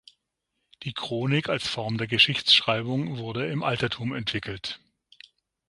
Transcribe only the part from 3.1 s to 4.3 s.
wurde im Altertum